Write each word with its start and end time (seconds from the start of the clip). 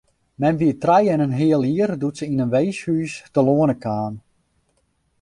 Mem 0.43 0.55
wie 0.61 0.73
trije 0.83 1.11
en 1.15 1.23
in 1.27 1.37
heal 1.39 1.63
jier 1.69 1.91
doe't 1.99 2.17
se 2.19 2.25
yn 2.31 2.43
in 2.45 2.53
weeshûs 2.53 3.13
telâne 3.33 3.75
kaam. 3.83 4.13